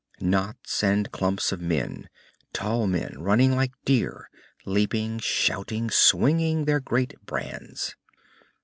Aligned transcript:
Knots 0.19 0.83
and 0.83 1.11
clumps 1.11 1.51
of 1.51 1.61
men, 1.61 2.09
tall 2.53 2.87
men 2.87 3.21
running 3.21 3.55
like 3.55 3.73
deer, 3.85 4.31
leaping, 4.65 5.19
shouting, 5.19 5.91
swinging 5.91 6.65
their 6.65 6.79
great 6.79 7.13
brands. 7.27 7.95